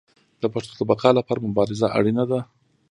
د 0.41 0.43
پښتو 0.53 0.73
د 0.79 0.81
بقا 0.89 1.09
لپاره 1.19 1.45
مبارزه 1.47 1.87
اړینه 1.97 2.23
ده. 2.31 2.39